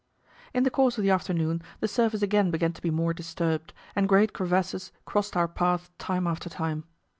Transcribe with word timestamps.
In 0.51 0.63
the 0.63 0.71
course 0.71 0.97
of 0.97 1.03
the 1.03 1.11
afternoon 1.11 1.61
the 1.79 1.87
surface 1.87 2.23
again 2.23 2.49
began 2.49 2.73
to 2.73 2.81
be 2.81 2.89
more 2.89 3.13
disturbed, 3.13 3.71
and 3.95 4.09
great 4.09 4.33
crevasses 4.33 4.91
crossed 5.05 5.37
our 5.37 5.47
path 5.47 5.91
time 5.99 6.25
after 6.25 6.49
time. 6.49 6.85